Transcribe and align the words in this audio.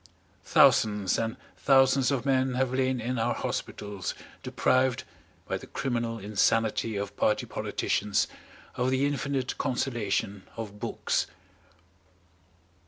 Thousands 0.45 1.19
and 1.19 1.37
thousands 1.57 2.09
of 2.09 2.25
men 2.25 2.55
have 2.55 2.73
lain 2.73 2.99
in 2.99 3.19
our 3.19 3.35
hospitals 3.35 4.15
deprived, 4.41 5.03
by 5.47 5.57
the 5.59 5.67
criminal 5.67 6.17
insanity 6.17 6.95
of 6.95 7.15
party 7.15 7.45
politicians, 7.45 8.27
of 8.73 8.89
the 8.89 9.05
infinite 9.05 9.59
consolation 9.59 10.41
of 10.57 10.79
books. 10.79 11.27